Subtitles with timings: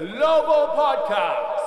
[0.00, 1.60] Global Podcast.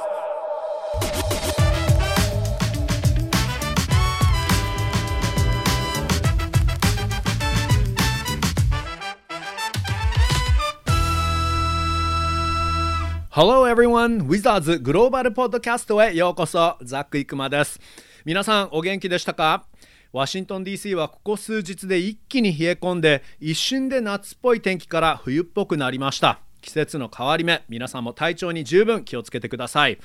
[13.29, 14.25] Hello everyone!
[14.27, 17.79] Wizards グローバルポッドキャストへようこそザック・イクマです
[18.25, 19.67] 皆さんお元気でしたか？
[20.11, 29.99] ワシントン DC はここ数日で一気に冷え込んで一瞬で夏っぽい天気から冬っぽくなりました季節の変わり目皆さんも体調に十分気をつけてください。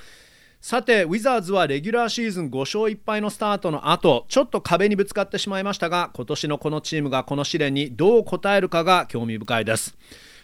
[0.61, 9.97] さてウィザーズはレギュラーシーズン5勝1敗のスタートの後ちょっと壁にぶつかってしまいましたが今年のこのチームがこの試練にどう応えるかが興味深いです。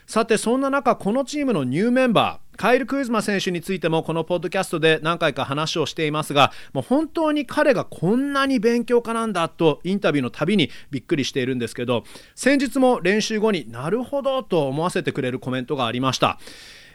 [0.06, 12.04] さてそんな中このチームのニューメンバーカイル・クイズマ選手についてもこのポッドキャストで何回か話をしていますがもう本当に彼がこんなに勉強家なんだとインタビューのたびにびっくりしているんですけど
[12.36, 16.38] 先日も練習後になるほどと思わせてくれるコメントがありました。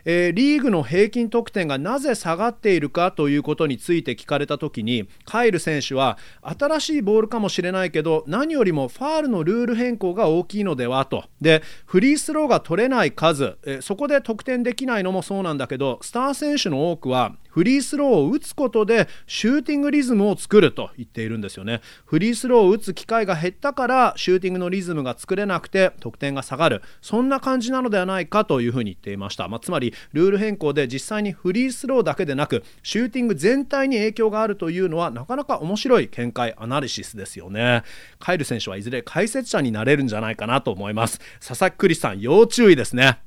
[0.05, 11.25] えー、リーグの平均得点がなぜ下がっているかということについて聞かれた時にカイル選手は新しいボールかもしれないけど何よりもファールのルール変更が大きいのではと。
[11.39, 21.81] でフリースローが取れない数、えー、そこで得点できないのもそうなんだけどスター選手の多くはフリースローを打つことでシューティングリズムを作ると言っているんですよね。
[22.05, 26.81] フリースローを打つ機会が減ったからシューティングのリズムが作れなくて得点が下がる。
[27.01, 37.83] そんな感じなのではないかというふうに言っていました、まあ、つまりルール変更で実際にフリースローだけでなくシューティング全体に影響があるというのはなかなか面白い見解アナリシスですよね。
[38.19, 41.19] カイル選手はいずれ解説者になれるんじゃないかなと思います。
[41.45, 43.19] 佐々木クリスさん要注意ですね。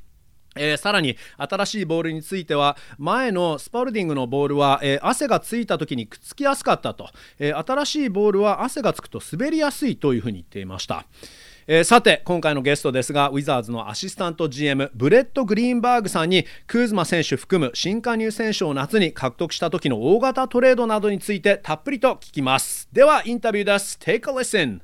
[0.57, 11.07] えー、さらに新しいボールについては前のスパルディングのボールは、えー、汗がついた時にくっつきやすかったと、えー、新しいボールは汗がつくと滑りやすいというふうに言っていました。
[11.67, 24.81] えー、さて今回のゲストですがウィザーズのアシスタント GM ブレッド・グリーンバーグさんにクーズマ選手含む新加入選手を夏に獲得した時の大型トレードなどについてたっぷりと聞きますではインタビューです Take a listen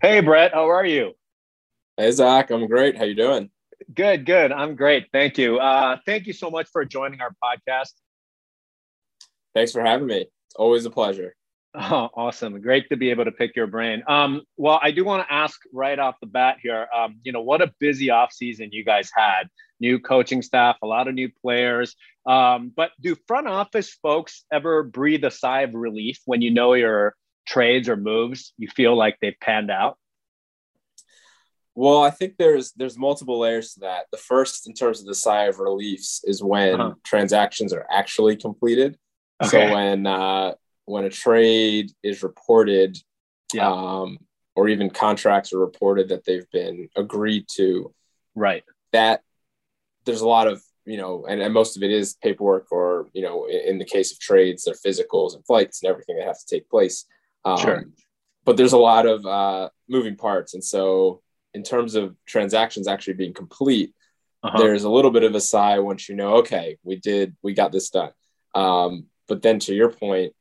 [0.00, 1.14] Hey, Brett, how are you?
[1.96, 2.98] Hey, Zach, I'm great.
[2.98, 3.48] How you doing?
[3.94, 4.52] Good, good.
[4.52, 5.06] I'm great.
[5.12, 5.58] Thank you.
[5.58, 7.92] Uh, thank you so much for joining our podcast.
[9.54, 10.26] Thanks for having me.
[10.56, 11.34] Always a pleasure.
[11.76, 12.60] Oh, awesome.
[12.60, 14.04] Great to be able to pick your brain.
[14.06, 17.42] Um, well, I do want to ask right off the bat here, um, you know,
[17.42, 19.48] what a busy off season you guys had.
[19.80, 21.96] New coaching staff, a lot of new players.
[22.26, 26.74] Um, but do front office folks ever breathe a sigh of relief when you know
[26.74, 29.98] your trades or moves you feel like they've panned out?
[31.74, 34.06] Well, I think there's there's multiple layers to that.
[34.12, 36.94] The first, in terms of the sigh of reliefs, is when uh-huh.
[37.04, 38.96] transactions are actually completed.
[39.42, 39.68] Okay.
[39.68, 42.96] So when uh, when a trade is reported,
[43.52, 43.70] yeah.
[43.70, 44.18] um,
[44.54, 47.92] or even contracts are reported that they've been agreed to,
[48.34, 48.64] right?
[48.92, 49.22] That
[50.04, 53.22] there's a lot of you know, and, and most of it is paperwork, or you
[53.22, 56.38] know, in, in the case of trades, their physicals and flights and everything that have
[56.38, 57.06] to take place.
[57.44, 57.84] Um, sure.
[58.44, 60.54] But there's a lot of uh, moving parts.
[60.54, 61.22] And so,
[61.54, 63.94] in terms of transactions actually being complete,
[64.42, 64.58] uh-huh.
[64.58, 67.72] there's a little bit of a sigh once you know, okay, we did, we got
[67.72, 68.10] this done.
[68.54, 70.32] Um, but then to your point,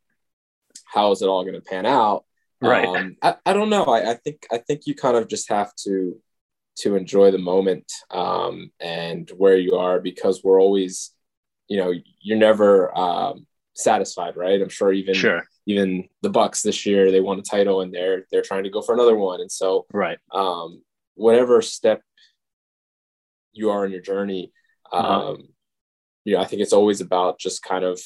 [0.85, 2.25] how is it all going to pan out?
[2.61, 2.85] Right.
[2.85, 3.85] Um, I, I don't know.
[3.85, 6.19] I, I think I think you kind of just have to
[6.77, 11.11] to enjoy the moment um, and where you are because we're always,
[11.67, 13.45] you know, you're never um,
[13.75, 14.61] satisfied, right?
[14.61, 18.25] I'm sure even sure even the Bucks this year they won a title and they're
[18.31, 19.41] they're trying to go for another one.
[19.41, 20.81] And so right, um,
[21.15, 22.01] whatever step
[23.51, 24.51] you are in your journey,
[24.91, 25.07] uh-huh.
[25.07, 25.43] um, uh-huh.
[26.23, 28.01] you know, I think it's always about just kind of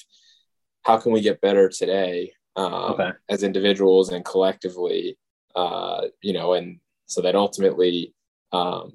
[0.87, 3.11] how can we get better today um, okay.
[3.27, 5.17] as individuals and collectively,
[5.53, 8.13] uh, you know, and so that ultimately
[8.53, 8.93] um,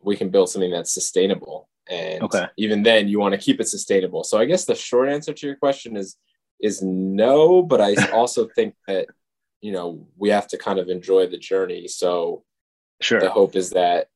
[0.00, 1.68] we can build something that's sustainable.
[1.90, 2.46] And okay.
[2.56, 4.22] even then, you want to keep it sustainable.
[4.22, 6.16] So I guess the short answer to your question is
[6.60, 9.08] is no, but I also think that
[9.60, 11.88] you know we have to kind of enjoy the journey.
[11.88, 12.44] So
[13.00, 14.06] sure, the hope is that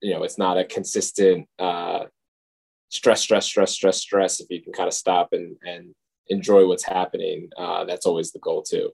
[0.00, 2.04] you know it's not a consistent uh,
[2.90, 4.40] stress, stress, stress, stress, stress.
[4.40, 5.94] If you can kind of stop and and
[6.28, 8.92] enjoy what's happening, uh, that's always the goal too.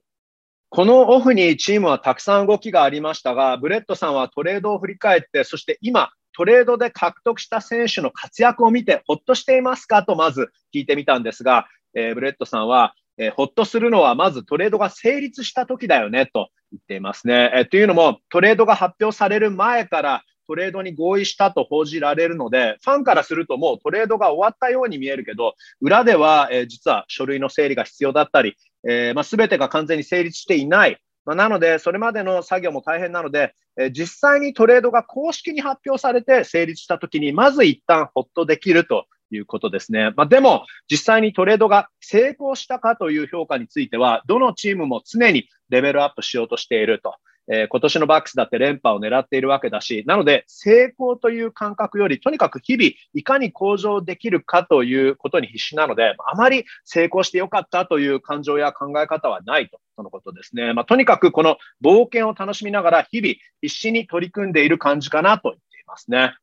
[0.71, 17.51] このオフにチームはたくさん動きがありましたが、ブレッドさんはトレードを振り返って、そして今、トレードで獲得した選手の活躍を見て、ほっとしていますかとまず聞いてみたんですが、えー、ブレッドさんは、えー、ほっとするのはまずトレードが成立した時だよねと言っていますね。
[17.55, 40.13] えー、というのもトレードが発表される前からトレードに合意したと報じられるので、ファンからするともうトレードが終わったように見えるけど、裏では、えー、実は書類の整理が必要だったり、えーまあ、全てが完全に成立していない、まあ、なので、それまでの作業も大変なので、えー、実際にトレードが公式に発表されて成立したときに、まず一旦ほっとできるということですね。
[40.15, 47.13] まあ、でも、実際にトレードが成功したかという評価については、どのチームも常にレベルアップしようとしていると。
[47.51, 60.73] えー、今年のバックスだって連覇を狙っているわけだし、なので成功という感覚より、とにかく日々いかに向上できるかということに必死なので、あまり成功してよかったという感情や考え方はないと、そのことですね。
[60.73, 66.35] まあ、とにかくこの冒険を楽しみながら日々必死に取り組んでいる感じかなと言っていますね。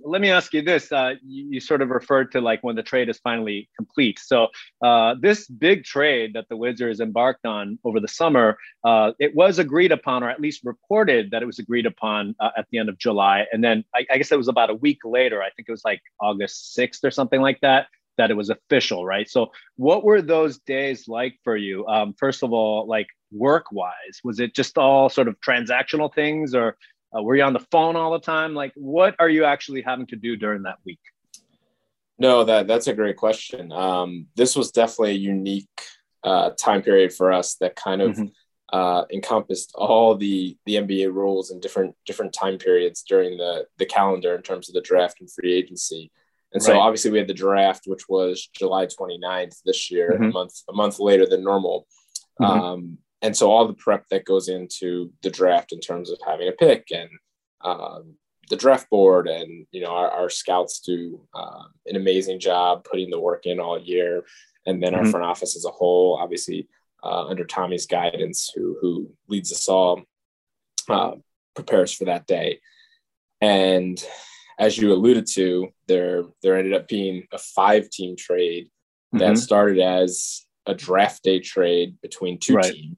[0.00, 2.82] Let me ask you this uh, you, you, sort of referred to like when the
[2.82, 4.18] trade is finally complete.
[4.18, 4.48] So
[4.82, 9.58] uh, this big trade that the wizards embarked on over the summer uh, it was
[9.58, 12.88] agreed upon or at least reported that it was agreed upon uh, at the end
[12.88, 13.46] of july.
[13.52, 15.84] And then I, I, guess it was about a week later i think it was
[15.84, 17.86] like august 6th or something like that
[18.18, 19.30] that it was official right?
[19.30, 21.86] So what were those days like for you?
[21.86, 26.54] Um, first of all like work wise was it just all sort of transactional things
[26.54, 26.76] or
[27.16, 28.54] uh, were you on the phone all the time?
[28.54, 31.00] Like, what are you actually having to do during that week?
[32.18, 33.72] No, that that's a great question.
[33.72, 35.68] Um, this was definitely a unique
[36.24, 38.26] uh, time period for us that kind of mm-hmm.
[38.76, 43.86] uh, encompassed all the the NBA rules and different different time periods during the the
[43.86, 46.10] calendar in terms of the draft and free agency.
[46.52, 46.80] And so right.
[46.80, 50.24] obviously we had the draft, which was July 29th this year, mm-hmm.
[50.24, 51.86] a month a month later than normal.
[52.40, 52.60] Mm-hmm.
[52.60, 56.48] Um, and so all the prep that goes into the draft in terms of having
[56.48, 57.10] a pick and
[57.62, 58.14] um,
[58.50, 63.10] the draft board and you know our, our scouts do uh, an amazing job putting
[63.10, 64.24] the work in all year
[64.66, 65.04] and then mm-hmm.
[65.04, 66.68] our front office as a whole obviously
[67.02, 70.02] uh, under tommy's guidance who who leads us all
[70.88, 71.12] uh,
[71.54, 72.60] prepares for that day
[73.40, 74.04] and
[74.58, 78.66] as you alluded to there there ended up being a five team trade
[79.14, 79.18] mm-hmm.
[79.18, 82.72] that started as a draft day trade between two right.
[82.72, 82.96] teams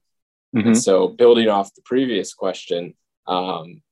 [0.54, 0.74] Mm-hmm.
[0.74, 2.94] So, building off the previous question,
[3.26, 3.82] um,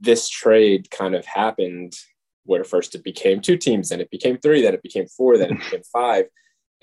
[0.00, 1.94] this trade kind of happened
[2.44, 5.52] where first it became two teams, then it became three, then it became four, then
[5.52, 6.26] it became five.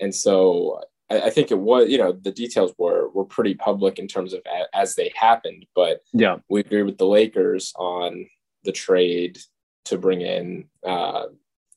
[0.00, 0.80] And so
[1.10, 4.32] I, I, think it was, you know, the details were were pretty public in terms
[4.32, 5.66] of a, as they happened.
[5.74, 8.26] But yeah, we agree with the Lakers on
[8.64, 9.38] the trade
[9.86, 11.26] to bring in uh,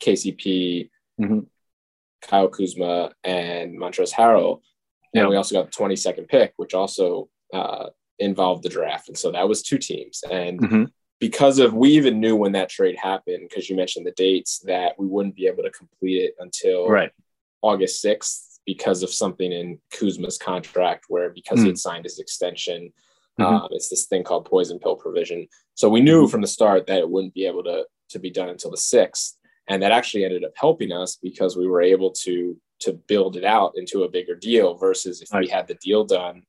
[0.02, 0.90] KCP,
[1.20, 1.40] mm-hmm.
[2.22, 4.62] Kyle Kuzma, and Montrezl Harrell.
[5.22, 7.88] And we also got the 22nd pick, which also uh,
[8.20, 9.08] involved the draft.
[9.08, 10.24] And so that was two teams.
[10.30, 10.84] And mm-hmm.
[11.20, 14.98] because of, we even knew when that trade happened, because you mentioned the dates, that
[14.98, 17.12] we wouldn't be able to complete it until right.
[17.62, 21.64] August 6th because of something in Kuzma's contract where because mm.
[21.64, 22.92] he had signed his extension,
[23.40, 23.44] mm-hmm.
[23.44, 25.48] um, it's this thing called poison pill provision.
[25.76, 26.32] So we knew mm-hmm.
[26.32, 29.34] from the start that it wouldn't be able to, to be done until the 6th.
[29.68, 33.44] And that actually ended up helping us because we were able to to build it
[33.44, 36.44] out into a bigger deal versus if we had the deal done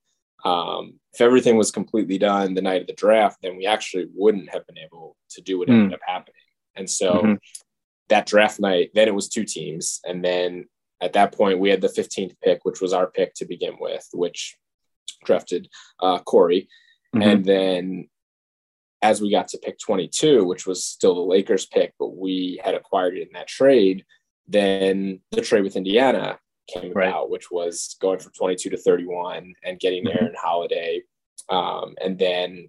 [0.45, 4.51] um, if everything was completely done the night of the draft then we actually wouldn't
[4.51, 5.75] have been able to do what mm.
[5.75, 6.35] ended up happening
[6.77, 7.35] and so mm-hmm.
[8.09, 10.67] that draft night then it was two teams and then
[11.01, 14.07] at that point we had the 15th pick which was our pick to begin with
[14.13, 14.57] which
[15.25, 15.69] drafted
[16.01, 16.69] uh, corey
[17.15, 17.23] mm-hmm.
[17.29, 18.09] and then
[19.03, 22.75] as we got to pick 22 which was still the lakers pick but we had
[22.75, 24.05] acquired it in that trade
[24.49, 26.39] then the trade with Indiana
[26.69, 27.09] came right.
[27.09, 30.19] about, which was going from 22 to 31 and getting mm-hmm.
[30.19, 31.03] Aaron Holiday,
[31.49, 32.69] um, and then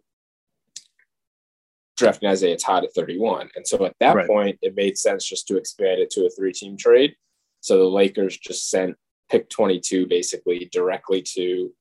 [1.98, 3.50] drafting Isaiah Todd at 31.
[3.56, 4.28] And so at that right.
[4.28, 7.16] point, it made sense just to expand it to a three team trade.
[7.62, 8.96] So the Lakers just sent
[9.30, 11.74] pick 22 basically directly to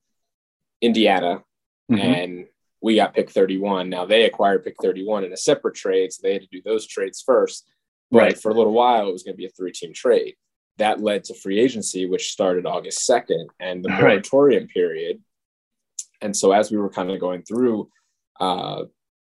[0.80, 1.44] Indiana.
[1.90, 2.00] Mm-hmm.
[2.00, 2.46] And
[2.82, 3.88] we got pick 31.
[3.88, 6.12] Now they acquired pick 31 in a separate trade.
[6.12, 7.68] So they had to do those trades first.
[8.16, 8.38] Right.
[8.38, 10.34] for a little while, it was going to be a three team trade.
[10.78, 14.70] That led to free agency, which started August 2nd and the moratorium right.
[14.72, 15.22] period.
[16.20, 17.88] And so, as we were kind of going through
[18.40, 18.84] uh,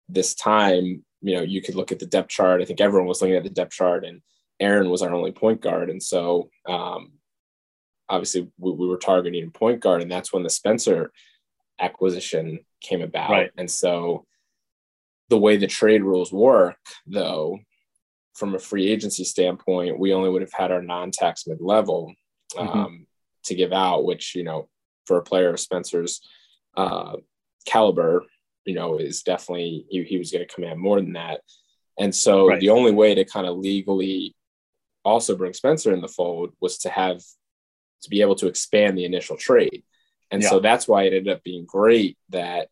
[0.10, 2.62] this time, you know, you could look at the depth chart.
[2.62, 4.22] I think everyone was looking at the depth chart, and
[4.60, 5.90] Aaron was our only point guard.
[5.90, 7.14] And so, um,
[8.10, 11.12] obviously, we, we, were targeting point guard, and that's when the Spencer
[11.80, 13.30] acquisition came about.
[13.30, 13.52] Right.
[13.58, 14.26] And so,
[15.30, 17.60] the way the trade rules work, though,
[18.36, 22.14] from a free agency standpoint, we only would have had our non-tax mid-level
[22.54, 22.68] mm-hmm.
[22.68, 23.04] um, mm-hmm.
[23.46, 24.70] to give out, which you know,
[25.06, 26.22] for a player of Spencer's
[26.78, 27.18] uh,
[27.66, 28.24] caliber,
[28.66, 31.42] you know, is definitely he, he was going to command more than that.
[32.00, 32.60] And so right.
[32.60, 34.36] the only way to kind of legally
[35.04, 37.20] also bring Spencer in the fold was to have
[38.04, 39.84] to be able to expand the initial trade.
[40.32, 40.50] And yeah.
[40.50, 42.70] so that's why it ended up being great that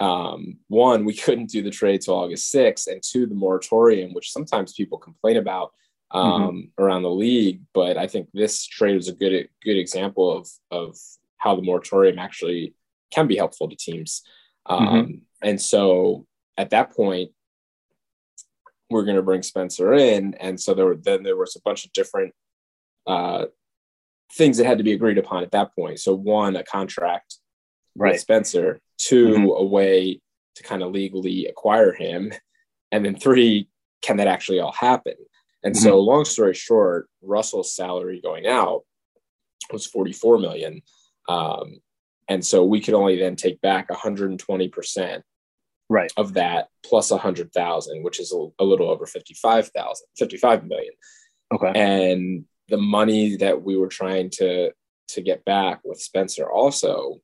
[0.00, 4.32] um, one, we couldn't do the trade till August 6th, and two, the moratorium, which
[4.32, 5.72] sometimes people complain about
[6.10, 6.82] um, mm-hmm.
[6.82, 7.60] around the league.
[7.72, 10.96] But I think this trade was a good good example of of
[11.38, 12.74] how the moratorium actually
[13.10, 14.22] can be helpful to teams.
[14.66, 15.14] Um, mm-hmm.
[15.42, 17.30] And so at that point,
[18.90, 21.84] we're going to bring Spencer in, and so there were then there was a bunch
[21.84, 22.34] of different
[23.06, 23.46] uh,
[24.32, 26.00] things that had to be agreed upon at that point.
[26.00, 27.36] So one, a contract
[27.96, 28.12] right.
[28.12, 28.80] with Spencer.
[29.02, 29.44] 2 mm-hmm.
[29.44, 30.20] a way
[30.56, 32.32] to kind of legally acquire him,
[32.90, 33.68] and then three,
[34.02, 35.14] can that actually all happen?
[35.62, 35.82] And mm-hmm.
[35.82, 38.82] so, long story short, Russell's salary going out
[39.72, 40.82] was 44 million.
[41.28, 41.80] Um,
[42.28, 45.22] and so we could only then take back 120%
[45.88, 46.12] right.
[46.16, 50.92] of that plus 100,000, which is a, a, little over 55,000, 55 million.
[51.54, 51.72] Okay.
[51.74, 54.72] And the money that we were trying to
[55.08, 57.20] to get back with Spencer also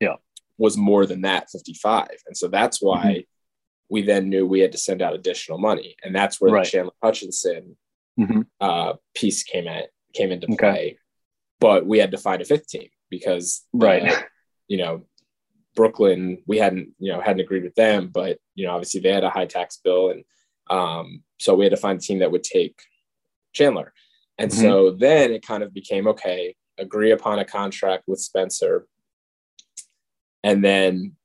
[0.00, 0.16] yeah
[0.58, 2.08] was more than that 55.
[2.26, 3.20] And so that's why mm-hmm.
[3.88, 5.96] we then knew we had to send out additional money.
[6.02, 6.64] And that's where right.
[6.64, 7.76] the Chandler Hutchinson
[8.18, 8.42] mm-hmm.
[8.60, 10.56] uh, piece came at came into play.
[10.56, 10.98] Okay.
[11.60, 14.10] But we had to find a fifth team because right.
[14.10, 14.20] Uh,
[14.68, 15.04] you know,
[15.74, 19.24] Brooklyn, we hadn't, you know, hadn't agreed with them, but you know, obviously they had
[19.24, 20.24] a high tax bill, and
[20.68, 22.78] um, so we had to find a team that would take
[23.52, 23.92] Chandler.
[24.38, 24.60] And mm-hmm.
[24.60, 28.86] so then it kind of became okay, agree upon a contract with Spencer,
[30.44, 31.16] and then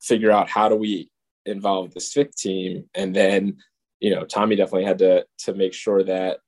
[0.00, 1.10] figure out how do we
[1.44, 3.56] involve this fifth team, and then
[4.00, 6.38] you know, Tommy definitely had to to make sure that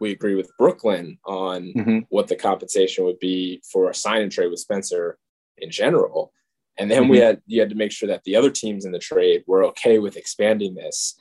[0.00, 1.98] we agree with Brooklyn on mm-hmm.
[2.08, 5.18] what the compensation would be for a sign and trade with Spencer
[5.58, 6.32] in general.
[6.78, 7.10] And then mm-hmm.
[7.10, 9.64] we had you had to make sure that the other teams in the trade were
[9.66, 11.18] okay with expanding this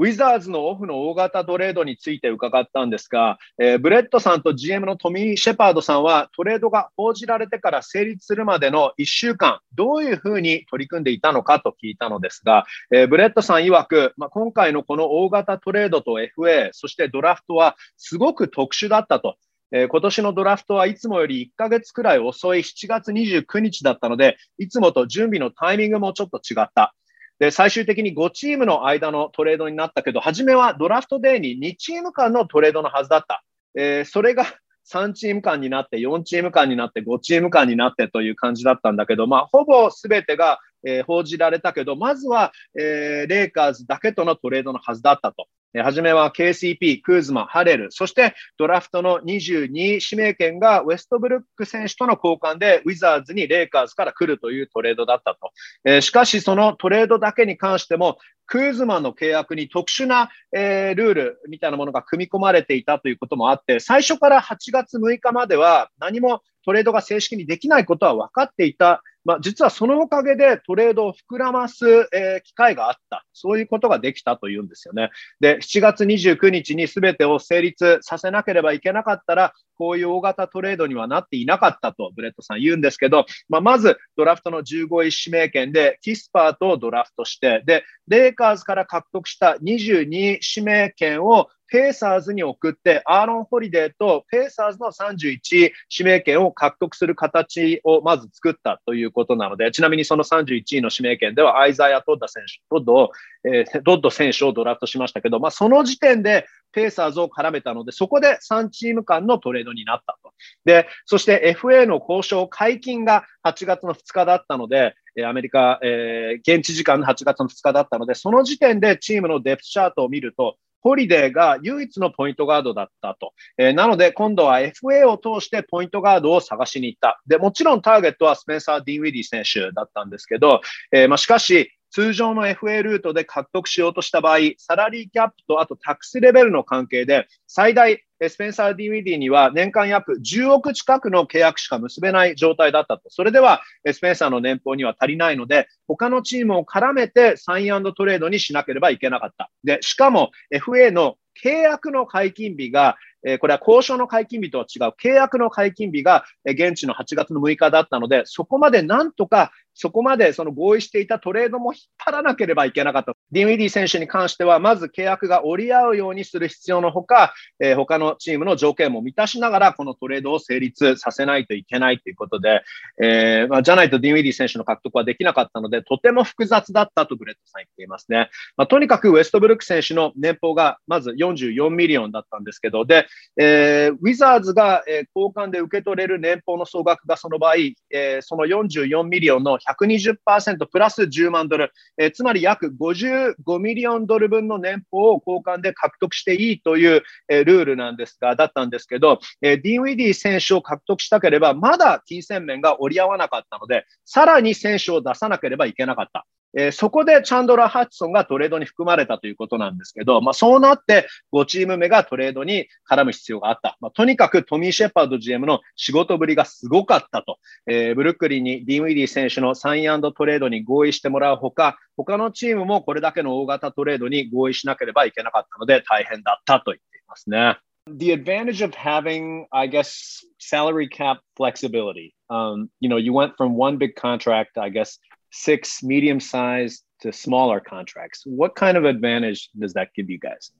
[0.00, 19.36] ウィザーズのオフの大型トレードについて伺ったんですが、えー、ブレッドさんと GM のトミー・シェパードさんはトレードが報じられてから成立するまでの1週間、どういうふうに取り組んでいたのかと聞いたのですが、えー、ブレッドさん曰く、まあ、今回のこの大型トレードと FA、そしてドラフトはすごく特殊だったと。
[19.70, 26.94] えー、今年のドラフトはいつもより1ヶ月くらい遅い7月29日だったので、いつもと準備のタイミングもちょっと違った。
[27.40, 33.42] で、最終的に5チームの間のトレードになったけど、初めはドラフトデーに2チーム間のトレードのはずだった。
[33.74, 34.44] えー、それが
[34.92, 45.46] 3チーム間になって、4チーム間になって、5チーム間になってという感じだったんだけど、まあ、ほぼ全てが、えー、報じられたけど、まずは、えー、レイカーズだけとのトレードのはずだったと。
[45.78, 55.52] はじめは KCP、クーズマン、ハレル、そしてドラフトの22指名権がウェストブルック選手との交換でウィザーズにレイカーズから来るというトレードだったと。
[55.84, 73.24] えー、しかし、そのトレードだけに関しても、クーズマンの契約に特殊な、えー、ルールみたいなものが組み込まれていたということもあって、最初から8月6日までは何もトレードが正式にできないことは分かっていたまあ、実はそのおかげでトレードを膨らます、え、機会があった。
[73.32, 75.10] そういうことができたというんですよね。
[75.40, 103.10] で、7月29日に全てを成立させなければいけなかったら、こういう大型トレードにはなっていなかったとブレットさん言うんですけど、まあ、まずドラフトの15位指名権でキスパーとドラフトして、で、レイカーズから獲得した22指名権をペーサーズに送って、アーロン・ホリデーとペーサーズの31指名権を獲得する形をまず作ったということなので、ちなみにその31位の指名権では、アイザイア・トッダ選手、トッド、
[103.44, 110.32] えー、ドッド選手をドラフトしましたけど、まあ、その時点でペーサーズを絡めたので、そこで3チーム間のトレードになったと。
[110.64, 123.32] で、そして FA の交渉解禁が8月の2日だったので、アメリカ、えー、現地時間の8月の2日だったので、その時点でチームのデプスチャートを見ると、ホリデーが唯一のポイントガードだったと。
[123.58, 127.20] えー、なので、今度は FA を通してポイントガードを探しに行った。
[127.26, 130.60] で、もちろんターゲットはスペンサー・ディンウィディ選手だったんですけど、
[130.92, 143.04] えー、まあ、しかし、通常の FA ルートで獲得しようとした場合、サラリーキャップとあとタックスレベルの関係で、最大スペンサー・ディウィディには年間約10億近くの契約しか結べない状態だったと。
[143.08, 149.50] それではスペンサーの年俸には足りないので、他のチームを絡めてサイントレードにしなければいけなかった。
[149.64, 152.96] で、しかも FA の契約の解禁日が
[153.40, 163.12] これは交渉の解禁日とは違う契約の解禁日が、現地の8月の6日だったので、そこまでなんとか、そこまでその合意していたトレードも引っ張らなければいけなかった。
[163.30, 172.62] ディンウィディ選手に関しては、まず契約が折り合うようにする必要のほか、えー、他のチームの条件も満たしながら、このトレードを成立させないといけないということで、
[173.02, 178.30] えー、まあ、じゃないとディンウィディ選手の獲得はできなかったので、とても複雑だったとグレットさん言っていますね。
[178.56, 187.54] まあ、とにかくウェストブルック選手の年俸がまず44ミリオンだったんですけど、で、えーウィザーズが、え、交換で受け取れる年俸の総額がその場合、
[187.90, 206.26] えー、その44ミリオンの120%プラス10万ドル、えー、つまり約55ミリオンドル分の年俸を交換で獲得していいという、えー、ルールなんですが、だったんですけど、えー、ディンウィディ選手を獲得したければ、まだ T 戦面が折り合わなかったので、さらに選手を出さなければいけなかった。
[206.56, 213.76] えー、そこでチャンドラ・ハッチソンがトレードに含まれたということなんですけど、まあ、そうなって5チーム目がトレードに絡む必要があった。
[213.80, 217.38] まあ、とにかくトミー・シェパード GM の仕事ぶりがすごかったと。
[217.66, 227.58] えー、ブルックリンにディン・ウィディ選手のサイントレードに合意してもらうほか、他のチームもこれだけの大型トレードに合意しなければいけなかったので大変だったと言っていますね。
[227.86, 232.14] The advantage of having, I guess, salary cap flexibility.
[232.28, 234.98] Um, you know, you went from one big contract, I guess,
[235.30, 238.22] six medium sized to smaller contracts.
[238.24, 240.50] What kind of advantage does that give you guys?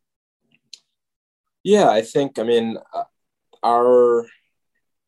[1.63, 3.05] Yeah, I think, I mean, uh,
[3.63, 4.27] our,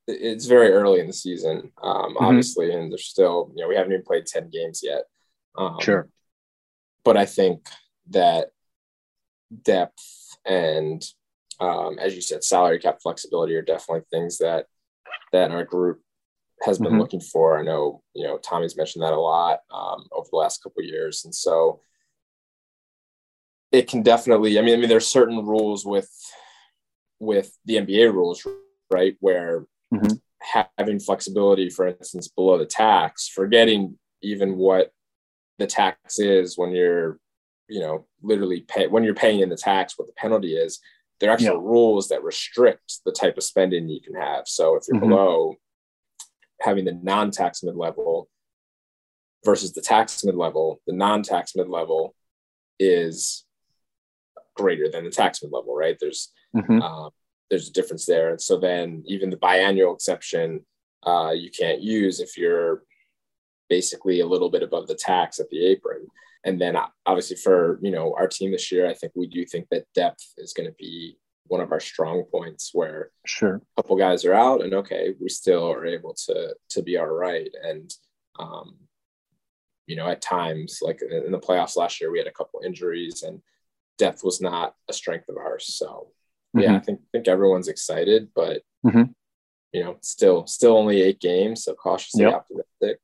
[0.07, 2.25] it's very early in the season, um, mm-hmm.
[2.25, 5.05] obviously, and there's still, you know, we haven't even played 10 games yet.
[5.57, 6.09] Um, sure.
[7.05, 7.69] But I think
[8.11, 8.49] that
[9.63, 11.03] depth and,
[11.61, 14.67] um, as you said, salary cap flexibility are definitely things that
[15.33, 16.01] that our group
[16.63, 17.01] has been mm-hmm.
[17.01, 17.59] looking for.
[17.59, 21.25] I know, you know, Tommy's mentioned that a lot um, over the last couple years,
[21.25, 21.81] and so
[23.71, 24.59] it can definitely.
[24.59, 26.11] I mean, I mean, there's certain rules with
[27.19, 28.47] with the NBA rules,
[28.93, 30.15] right, where mm-hmm.
[30.77, 34.93] having flexibility, for instance, below the tax, forgetting even what
[35.59, 37.19] the tax is when you're,
[37.69, 40.81] you know, literally pay when you're paying in the tax, what the penalty is.
[41.21, 41.71] There are actual yeah.
[41.71, 44.49] rules that restrict the type of spending you can have.
[44.49, 45.11] So if you're mm-hmm.
[45.11, 45.55] below
[46.63, 48.29] having the non-tax mid-level
[49.45, 52.15] versus the tax mid-level, the non-tax mid-level
[52.79, 53.45] is
[54.55, 55.97] greater than the tax mid-level, right?
[56.01, 56.81] There's mm-hmm.
[56.81, 57.11] uh,
[57.51, 60.65] there's a difference there, and so then even the biannual exception
[61.07, 62.85] uh, you can't use if you're
[63.69, 66.07] basically a little bit above the tax at the apron.
[66.45, 66.77] And then
[67.07, 70.25] obviously for you know our team this year, I think we do think that depth
[70.37, 71.17] is going to be
[71.53, 75.29] one of our strong points where sure a couple guys are out and okay we
[75.29, 77.93] still are able to to be all right and
[78.39, 78.75] um
[79.87, 83.23] you know at times like in the playoffs last year we had a couple injuries
[83.23, 83.43] and
[83.99, 86.09] depth was not a strength of ours so
[86.55, 86.77] yeah mm-hmm.
[86.77, 89.03] i think think everyone's excited but mm-hmm.
[89.73, 92.33] you know still still only eight games so cautiously yep.
[92.33, 92.99] optimistic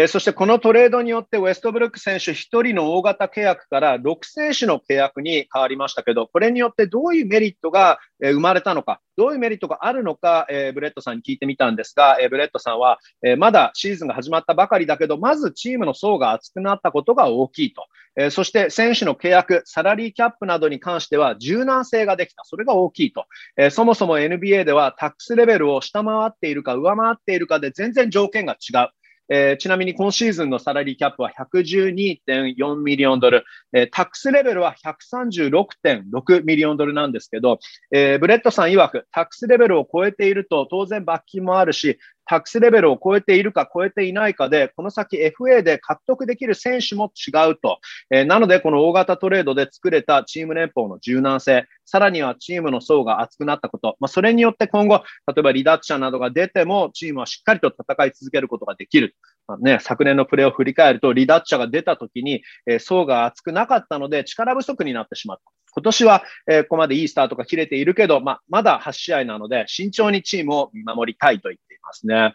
[0.00, 17.84] えー、そしてこのトレードによってウェストブルック選手1人の大型契約から6選手の契約に変わりましたけど、これによってどういうメリットが生まれたのか、どういうメリットがあるのか、えー、ブレッドさんに聞いてみたんですが、え、ブレッドさんは、え、まだシーズンが始まったばかりだけど、まずチームの層が厚くなったことが大きいと。
[18.16, 22.44] え、そして選手の契約、サラリーキャップなどに関しては柔軟性ができた。
[22.46, 23.26] それが大きいと。
[23.58, 28.88] え、そもそも NBA ではタックスレベルを下回っているか上回っているかで全然条件が違う。
[29.30, 37.60] えー、ちなみに今シーズンのサラリーキャップは112.4ミリオンドル、えー、タックスレベルは136.6ミリオンドルなんですけど、
[37.92, 41.98] えー、ブレッドさん曰く、タックスレベルを超えていると当然罰金もあるし、
[42.30, 47.80] タックスレベルを超えているか超えていないかで、この先 FA で獲得できる選手も違うと。
[48.08, 59.16] えー、なので、この大型トレードで作れたチーム連邦の柔軟性、さらにはチームの層が厚くなったこと、まあ、それによって今後、例えば離脱者などが出ても、チームはしっかりと戦い続けることができる。
[59.46, 65.42] まあ、ね、昨年のプレーを振り返ると、離脱者が出た時に、えー、層が厚くなかったので、力不足になってしまった。
[65.72, 72.34] 今年は、えー、ここまでいいスタートが切れているけど、まあ、まだ8試合なので、慎重にチームを見守りたいと言っていますね。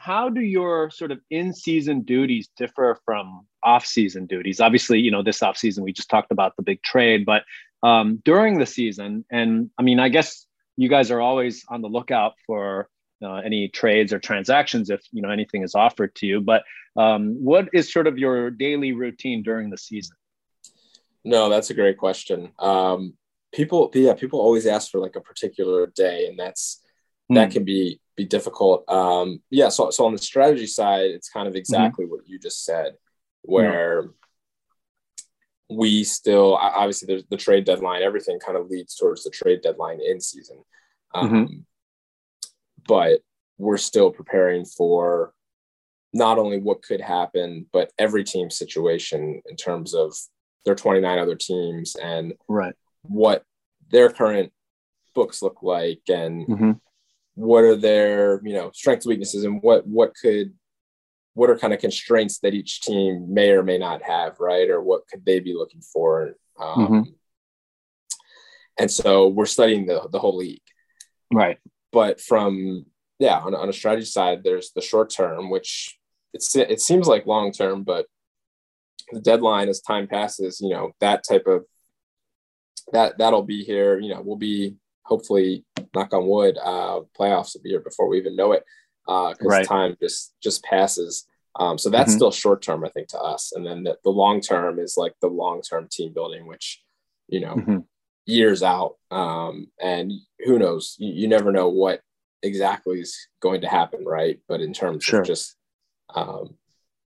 [0.00, 4.58] how do your sort of in-season duties differ from off-season duties?
[4.58, 7.42] Obviously, you know, this off-season we just talked about the big trade, but
[7.82, 11.88] um, during the season, and I mean, I guess you guys are always on the
[11.88, 12.88] lookout for
[13.22, 16.40] uh, any trades or transactions if you know anything is offered to you.
[16.40, 16.64] But
[16.96, 20.16] um, what is sort of your daily routine during the season?
[21.24, 22.52] No, that's a great question.
[22.58, 23.14] Um,
[23.52, 26.82] people, yeah, people always ask for like a particular day, and that's
[27.28, 27.52] that hmm.
[27.52, 28.88] can be be difficult.
[28.88, 32.12] Um, yeah, so so on the strategy side, it's kind of exactly mm-hmm.
[32.12, 32.94] what you just said,
[33.42, 34.10] where
[35.70, 38.02] we still obviously there's the trade deadline.
[38.02, 40.62] Everything kind of leads towards the trade deadline in season,
[41.14, 41.54] um, mm-hmm.
[42.90, 43.20] But
[43.56, 45.32] we're still preparing for
[46.12, 50.12] not only what could happen, but every team situation in terms of
[50.64, 52.74] their 29 other teams and right.
[53.02, 53.44] what
[53.92, 54.52] their current
[55.14, 56.72] books look like and mm-hmm.
[57.34, 60.52] what are their you know strengths weaknesses and what what could
[61.34, 64.68] what are kind of constraints that each team may or may not have right?
[64.68, 66.34] Or what could they be looking for?
[66.60, 67.10] Um, mm-hmm.
[68.80, 70.62] and so we're studying the, the whole league.
[71.32, 71.60] Right
[71.92, 72.84] but from
[73.18, 75.98] yeah on, on a strategy side there's the short term which
[76.32, 78.06] it's it seems like long term, but
[79.12, 81.64] the deadline as time passes, you know, that type of
[82.92, 83.98] that that'll be here.
[83.98, 88.18] You know, we'll be hopefully knock on wood, uh, playoffs will be here before we
[88.18, 88.64] even know it,
[89.04, 89.66] because uh, right.
[89.66, 91.26] time just just passes.
[91.58, 92.18] Um, so that's mm-hmm.
[92.18, 93.52] still short term, I think, to us.
[93.54, 96.80] And then the, the long term is like the long term team building, which
[97.28, 97.78] you know, mm-hmm.
[98.30, 98.94] Years out.
[99.10, 100.96] Um, and who knows?
[100.98, 102.00] You, you, never know what
[102.42, 104.38] exactly is going to happen, right?
[104.48, 105.20] But in terms sure.
[105.20, 105.56] of just
[106.14, 106.56] um,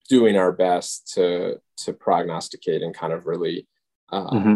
[0.09, 3.67] doing our best to to prognosticate and kind of really
[4.11, 4.55] uh, mm-hmm.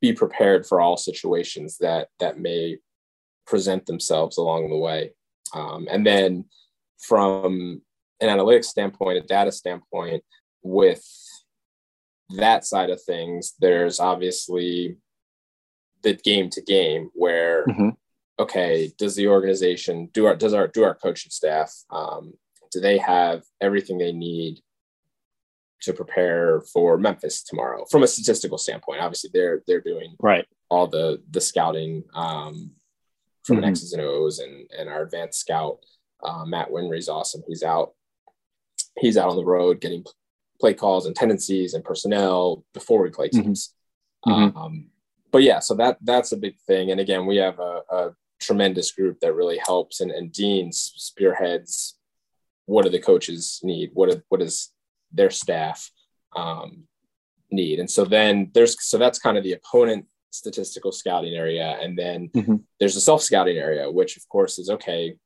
[0.00, 2.78] be prepared for all situations that that may
[3.46, 5.12] present themselves along the way.
[5.54, 6.46] Um, and then
[6.98, 7.82] from
[8.20, 10.22] an analytics standpoint, a data standpoint,
[10.62, 11.04] with
[12.30, 14.96] that side of things, there's obviously
[16.02, 17.90] the game to game where mm-hmm.
[18.38, 22.32] okay, does the organization do our does our do our coaching staff um,
[22.72, 24.60] do they have everything they need
[25.82, 29.00] to prepare for Memphis tomorrow from a statistical standpoint?
[29.00, 32.72] Obviously, they're they're doing right all the the scouting um,
[33.44, 33.66] from mm-hmm.
[33.66, 35.78] X's and O's and and our advanced scout
[36.22, 37.42] uh, Matt Winry's awesome.
[37.46, 37.92] He's out
[38.98, 40.04] he's out on the road getting
[40.60, 43.42] play calls and tendencies and personnel before we play mm-hmm.
[43.42, 43.74] teams.
[44.26, 44.56] Mm-hmm.
[44.56, 44.86] Um,
[45.36, 46.92] but yeah, so that that's a big thing.
[46.92, 51.98] And again, we have a, a tremendous group that really helps, and, and Dean spearheads
[52.64, 53.90] what do the coaches need?
[53.92, 54.72] What are, what does
[55.12, 55.90] their staff
[56.34, 56.84] um,
[57.50, 57.80] need?
[57.80, 62.30] And so then there's so that's kind of the opponent statistical scouting area, and then
[62.34, 62.56] mm-hmm.
[62.80, 65.16] there's a self scouting area, which of course is okay.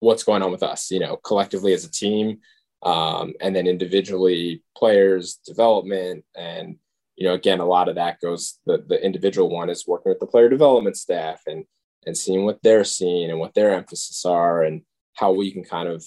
[0.00, 0.90] What's going on with us?
[0.90, 2.38] You know, collectively as a team,
[2.82, 6.78] um, and then individually players development and
[7.16, 10.20] you know again a lot of that goes the, the individual one is working with
[10.20, 11.64] the player development staff and
[12.04, 14.82] and seeing what they're seeing and what their emphasis are and
[15.14, 16.04] how we can kind of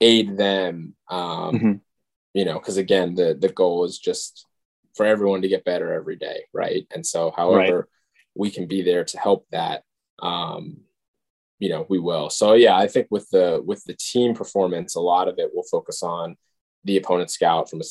[0.00, 1.72] aid them um, mm-hmm.
[2.32, 4.46] you know because again the the goal is just
[4.94, 7.84] for everyone to get better every day right and so however right.
[8.34, 9.82] we can be there to help that
[10.20, 10.78] um,
[11.58, 15.00] you know we will so yeah i think with the with the team performance a
[15.00, 16.36] lot of it will focus on
[16.84, 17.84] the opponent scout from a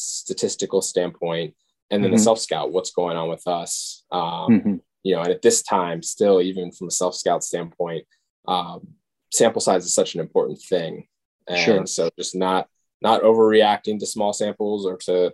[0.00, 1.54] statistical standpoint
[1.90, 2.16] and then mm-hmm.
[2.16, 4.76] the self scout what's going on with us um, mm-hmm.
[5.02, 8.04] you know and at this time still even from a self scout standpoint
[8.48, 8.88] um,
[9.32, 11.06] sample size is such an important thing
[11.48, 11.86] and sure.
[11.86, 12.68] so just not
[13.02, 15.32] not overreacting to small samples or to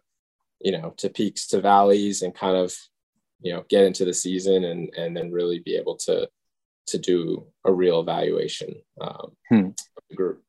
[0.61, 2.74] you know to peaks to valleys and kind of
[3.40, 6.29] you know get into the season and and then really be able to
[6.87, 9.66] to do a real evaluation um, hmm.
[9.66, 10.42] of the group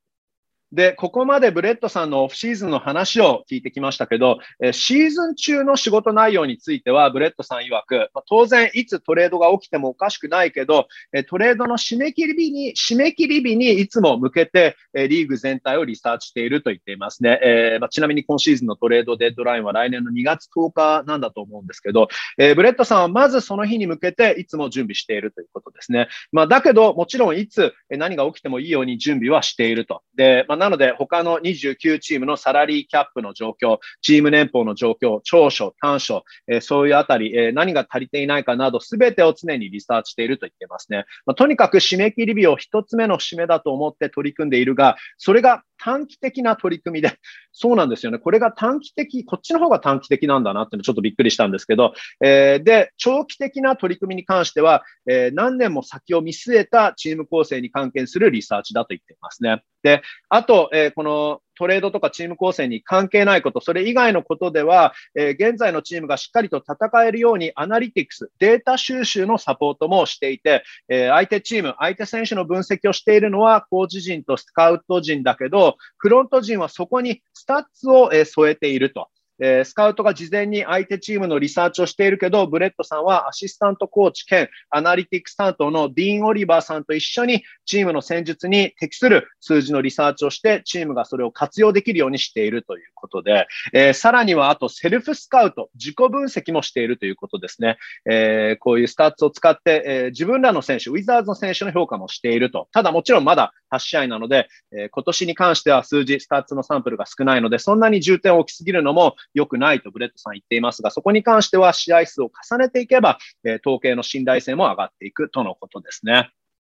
[0.72, 17.40] で、ここまでブレッドさんのオフシーズンの話を聞いてきましたけど、えシーズン中の仕事内容については、ブレッドさん曰く、ま当然いつトレードが起きてもおかしくないけど、えトレードの締め切り日に、締め切り日にいつも向けて、えリーグ全体をリサーチしていると言っていますね。
[17.42, 26.10] え、まちなみに今シーズンのトレードデッドラインは来年の2月10日なんだと思うんですけど、えブレッドさんはまずその日に向けていつも準備しているということですね。
[26.34, 30.02] まあ、だけど、もちろんいつ何が起きてもいいように準備はしていると。
[30.16, 41.06] で、まあ、なので他の29チームのサラリーキャップの状況、チーム年俸の状況、長所、短所、えー、そういうあたり、えー、何が足りていないかなど、すべてを常にリサーチしていると言ってますね。
[41.26, 47.18] まあ、とにかく締め切り日を一つ目の締めだと思って取り組んでいるが、それが短期的な取り組みで、
[47.54, 48.20] そうなんですよね。
[48.20, 51.94] これが短期的、こっちの方が短期的なんだなってのちょっとびっくりしたんですけど、
[52.24, 59.64] えー、で、長期的な取り組みに関しては、えー、何年も先を見据えたチーム構成に関係するリサーチだと言っていますね。
[59.88, 79.08] で、あと、えー、このトレードとかチーム構成に関係ないこと、それ以外のことでは、えー、現在のチームがしっかりと戦えるようにアナリティクス、データ収集のサポートもしていて、えー、相手チーム、相手選手の分析をしているのはコーチ陣とスカウト陣だけど、フロント陣はそこにスタッツを、え、添えていると。
[79.40, 97.78] えー、スカウトが事前に相手チームのリサーチをしているけど、ブレッドさんはアシスタントコーチ兼アナリティクス担当のディーン・オリバーさんと一緒にチームの戦術に適する数字のリサーチをして、チームがそれを活用できるようにしているということで、えー、さらにはあとセルフスカウト、自己分析もしているということですね。
[98.10, 102.68] えー、こういうスタッツを使って、えー、自分らの選手、ウィザーズの選手の評価もしていると。
[102.72, 116.31] ただもちろんまだ8試合なので、えー、今年に関しては数字、スタッツのサンプルが少ないので、そんなに重点を置きすぎるのも良くないとブレッドさん言っていますが、そこに関しては試合数を重ねていけば、えー、統計の信頼性も上がっていくとのことですね。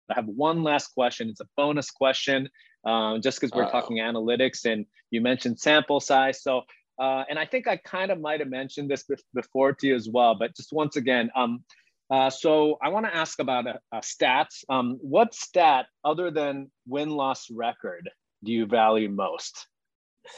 [0.08, 1.30] I have one last question.
[1.30, 2.50] It's a bonus question,
[2.84, 6.42] um, just because we're uh, talking analytics and you mentioned sample size.
[6.42, 6.62] So,
[6.98, 10.08] uh, and I think I kind of might have mentioned this before to you as
[10.08, 11.64] well, but just once again, um,
[12.10, 14.64] uh, so I want to ask about a, a stats.
[14.68, 18.10] Um, what stat other than win loss record
[18.44, 19.66] do you value most?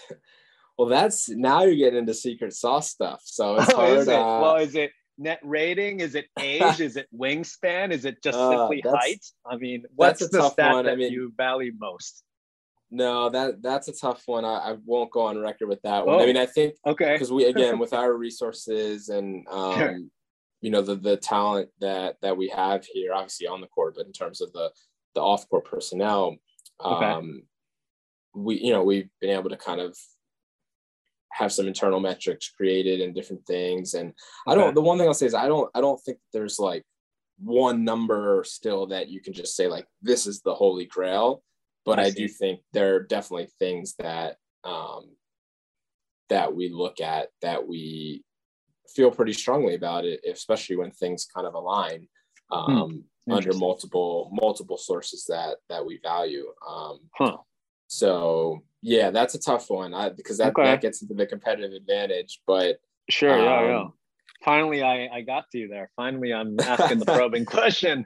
[0.82, 3.22] well, that's now you're getting into secret sauce stuff.
[3.24, 3.98] So it's oh, hard.
[4.00, 4.16] Is it?
[4.16, 6.00] Uh, well, is it net rating?
[6.00, 6.80] Is it age?
[6.80, 7.92] is it wingspan?
[7.92, 9.24] Is it just uh, simply height?
[9.46, 10.86] I mean, what's the stat one.
[10.86, 12.24] that I mean, you value most?
[12.90, 14.44] No, that that's a tough one.
[14.44, 16.16] I, I won't go on record with that one.
[16.16, 20.00] Oh, I mean, I think okay because we again with our resources and um, sure.
[20.62, 24.08] you know the the talent that that we have here, obviously on the court, but
[24.08, 24.72] in terms of the
[25.14, 26.38] the off court personnel,
[26.84, 27.06] okay.
[27.06, 27.44] um,
[28.34, 29.96] we you know we've been able to kind of
[31.34, 33.94] have some internal metrics created and different things.
[33.94, 34.14] And
[34.48, 36.84] I don't, the one thing I'll say is I don't, I don't think there's like
[37.40, 41.44] one number still that you can just say like, this is the holy grail.
[41.86, 45.12] But I, I do think there are definitely things that, um,
[46.30, 48.24] that we look at that we
[48.96, 52.08] feel pretty strongly about it, especially when things kind of align
[52.50, 52.58] hmm.
[52.58, 53.32] um, hmm.
[53.32, 56.48] under multiple multiple sources that that we value.
[56.68, 57.38] Um, huh.
[57.88, 60.64] So yeah, that's a tough one I, because that, okay.
[60.64, 62.42] that gets into the competitive advantage.
[62.46, 63.88] But sure, um, yeah, yeah.
[64.44, 65.92] Finally, I, I got to you there.
[65.96, 68.06] Finally, I'm asking the probing question.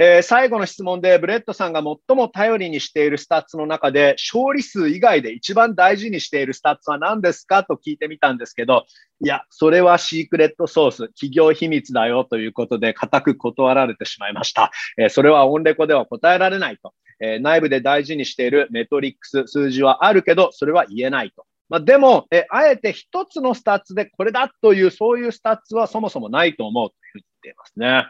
[0.00, 8.86] えー、最後の質問で、ブレッドさんが最も頼りにしているスタッツの中で、勝利数以外で一番大事にしているスタッツは何ですかと聞いてみたんですけど、
[9.24, 14.70] いや、それはシークレットソース、企業秘密だよということで、固く断られてしまいました。
[14.98, 16.94] えー、それはオンレコでは答えられないと。
[17.20, 21.46] えー、内部で大事にしているメトリックス、数字はあるけど、それは言えないと。
[21.68, 28.08] まあ、でも、えー、あえて一つのスタッツでこれだという、そういうスタッツはそもそもないと思うと言っていますね。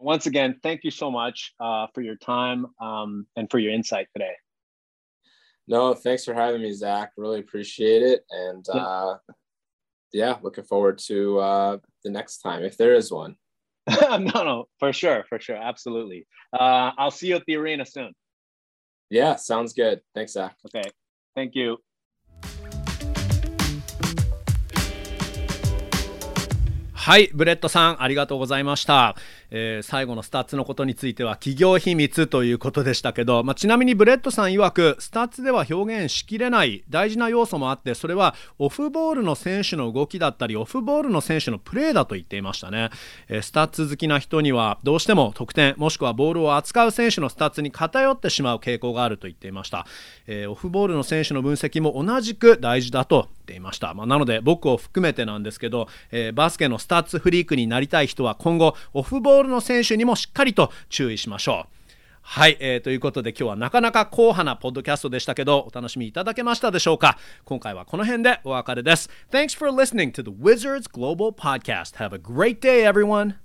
[0.00, 4.06] Once again, thank you so much uh, for your time um, and for your insight
[4.14, 4.36] today.
[5.66, 7.10] No, thanks for having me, Zach.
[7.16, 8.24] Really appreciate it.
[8.30, 9.16] And uh,
[10.12, 13.36] yeah, looking forward to uh, the next time if there is one.
[13.88, 16.26] no, no, for sure, for sure, absolutely.
[16.52, 18.14] Uh, I'll see you at the arena soon.
[19.10, 20.02] Yeah, sounds good.
[20.14, 20.56] Thanks, Zach.
[20.66, 20.90] Okay,
[21.34, 21.78] thank you.
[27.08, 29.16] はいブレッドさんありがとうございました、
[29.50, 42.90] えー、最後のスタッツのことについては企業秘密ということでしたけど、まあ、ちなみにブレッドさん曰くスタッツでは表現しきれない大事な要素もあってそれはオフボールの選手の動きだったりオフボールの選手のプレーだと言っていましたね、
[43.28, 49.86] えー、スタッツ好きな人にはどうしても得点もしくはボールを扱う選手のスタッツに偏ってしまう傾向があると言っていました、
[50.26, 61.72] えー、オフボールの選手の分析も同じく大事だと言っていました、まあ、なので僕を含めてなんですけど、えバスケのスタタッツフリークになりたい人は今後オフボールの選手にもしっかりと注意しましょう。
[62.20, 67.16] はい、えー、ということで今日はなかなか硬派なポッドキャストでしたけどお楽しみいただけましたでしょうか？
[67.46, 69.08] 今回はこの辺でお別れです。
[69.30, 71.96] Thanks for listening to the Wizards Global Podcast.
[71.96, 73.36] Have a great day, everyone!